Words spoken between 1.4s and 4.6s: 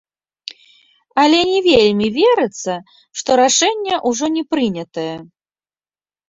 не вельмі верыцца, што рашэнне ўжо не